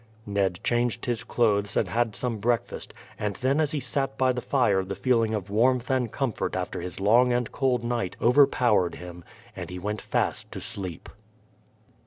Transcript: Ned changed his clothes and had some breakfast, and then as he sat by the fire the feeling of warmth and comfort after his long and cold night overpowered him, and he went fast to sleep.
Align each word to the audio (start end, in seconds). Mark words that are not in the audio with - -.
Ned 0.25 0.59
changed 0.63 1.05
his 1.05 1.23
clothes 1.23 1.77
and 1.77 1.87
had 1.87 2.15
some 2.15 2.39
breakfast, 2.39 2.91
and 3.19 3.35
then 3.35 3.61
as 3.61 3.71
he 3.71 3.79
sat 3.79 4.17
by 4.17 4.33
the 4.33 4.41
fire 4.41 4.83
the 4.83 4.95
feeling 4.95 5.35
of 5.35 5.51
warmth 5.51 5.91
and 5.91 6.11
comfort 6.11 6.55
after 6.55 6.81
his 6.81 6.99
long 6.99 7.31
and 7.31 7.51
cold 7.51 7.83
night 7.83 8.15
overpowered 8.19 8.95
him, 8.95 9.23
and 9.55 9.69
he 9.69 9.77
went 9.77 10.01
fast 10.01 10.51
to 10.53 10.59
sleep. 10.59 11.07